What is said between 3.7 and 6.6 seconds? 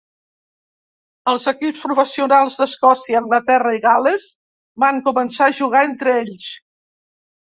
i Gal·les van començar a jugar entre ells.